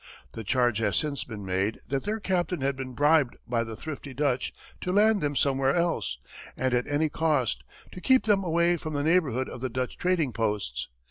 [0.31, 4.15] The charge has since been made that their captain had been bribed by the thrifty
[4.15, 6.17] Dutch to land them somewhere else,
[6.57, 10.33] and at any cost, to keep them away from the neighborhood of the Dutch trading
[10.33, 10.87] posts.